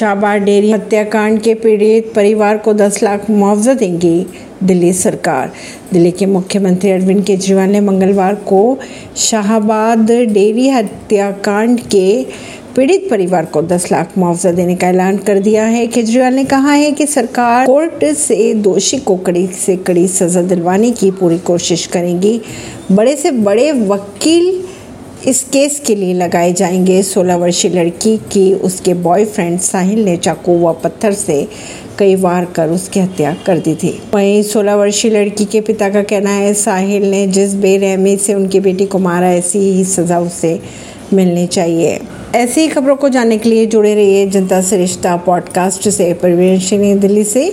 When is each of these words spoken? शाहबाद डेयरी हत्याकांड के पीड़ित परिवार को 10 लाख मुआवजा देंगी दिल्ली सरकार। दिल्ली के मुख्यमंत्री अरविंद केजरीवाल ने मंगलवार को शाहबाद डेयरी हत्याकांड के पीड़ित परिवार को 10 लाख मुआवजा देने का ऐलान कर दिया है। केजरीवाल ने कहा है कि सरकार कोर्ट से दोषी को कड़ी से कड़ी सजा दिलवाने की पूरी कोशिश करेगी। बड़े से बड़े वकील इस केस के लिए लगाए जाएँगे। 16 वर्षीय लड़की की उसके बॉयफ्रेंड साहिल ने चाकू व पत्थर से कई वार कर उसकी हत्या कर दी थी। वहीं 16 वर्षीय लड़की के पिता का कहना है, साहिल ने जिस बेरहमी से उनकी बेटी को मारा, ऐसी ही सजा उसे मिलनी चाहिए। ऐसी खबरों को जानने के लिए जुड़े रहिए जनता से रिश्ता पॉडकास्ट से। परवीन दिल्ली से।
शाहबाद 0.00 0.42
डेयरी 0.42 0.70
हत्याकांड 0.72 1.40
के 1.40 1.54
पीड़ित 1.54 2.12
परिवार 2.14 2.58
को 2.58 2.72
10 2.74 3.02
लाख 3.02 3.30
मुआवजा 3.30 3.74
देंगी 3.74 4.26
दिल्ली 4.64 4.92
सरकार। 4.92 5.52
दिल्ली 5.92 6.10
के 6.10 6.26
मुख्यमंत्री 6.26 6.90
अरविंद 6.90 7.24
केजरीवाल 7.24 7.68
ने 7.68 7.80
मंगलवार 7.80 8.34
को 8.34 8.78
शाहबाद 9.16 10.10
डेयरी 10.10 10.68
हत्याकांड 10.68 11.80
के 11.80 12.26
पीड़ित 12.76 13.06
परिवार 13.10 13.44
को 13.44 13.62
10 13.62 13.92
लाख 13.92 14.18
मुआवजा 14.18 14.52
देने 14.52 14.76
का 14.76 14.88
ऐलान 14.88 15.16
कर 15.16 15.38
दिया 15.38 15.64
है। 15.64 15.86
केजरीवाल 15.86 16.34
ने 16.34 16.44
कहा 16.44 16.72
है 16.72 16.90
कि 16.92 17.06
सरकार 17.06 17.66
कोर्ट 17.66 18.04
से 18.04 18.54
दोषी 18.54 18.98
को 18.98 19.16
कड़ी 19.16 19.46
से 19.46 19.76
कड़ी 19.76 20.08
सजा 20.08 20.42
दिलवाने 20.42 20.90
की 20.90 21.10
पूरी 21.10 21.38
कोशिश 21.38 21.86
करेगी। 21.86 22.40
बड़े 22.92 23.16
से 23.16 23.30
बड़े 23.30 23.72
वकील 23.72 24.62
इस 25.26 25.42
केस 25.42 25.82
के 25.86 25.94
लिए 25.94 26.14
लगाए 26.14 26.52
जाएँगे। 26.52 27.02
16 27.02 27.36
वर्षीय 27.36 27.70
लड़की 27.70 28.16
की 28.16 28.54
उसके 28.54 28.94
बॉयफ्रेंड 28.94 29.60
साहिल 29.60 30.04
ने 30.04 30.16
चाकू 30.16 30.58
व 30.58 30.72
पत्थर 30.72 31.12
से 31.12 31.48
कई 31.98 32.14
वार 32.14 32.44
कर 32.44 32.68
उसकी 32.68 33.00
हत्या 33.00 33.36
कर 33.46 33.58
दी 33.58 33.74
थी। 33.74 34.02
वहीं 34.14 34.42
16 34.42 34.74
वर्षीय 34.74 35.10
लड़की 35.10 35.44
के 35.44 35.60
पिता 35.60 35.88
का 35.88 36.02
कहना 36.02 36.30
है, 36.30 36.54
साहिल 36.54 37.10
ने 37.10 37.26
जिस 37.26 37.54
बेरहमी 37.54 38.16
से 38.16 38.34
उनकी 38.34 38.60
बेटी 38.60 38.86
को 38.86 38.98
मारा, 38.98 39.32
ऐसी 39.32 39.58
ही 39.58 39.84
सजा 39.84 40.20
उसे 40.20 40.60
मिलनी 41.12 41.46
चाहिए। 41.46 42.00
ऐसी 42.34 42.68
खबरों 42.68 42.96
को 42.96 43.08
जानने 43.08 43.38
के 43.38 43.48
लिए 43.48 43.66
जुड़े 43.66 43.94
रहिए 43.94 44.26
जनता 44.26 44.60
से 44.62 44.76
रिश्ता 44.76 45.16
पॉडकास्ट 45.16 45.88
से। 45.88 46.12
परवीन 46.12 47.00
दिल्ली 47.00 47.24
से। 47.24 47.48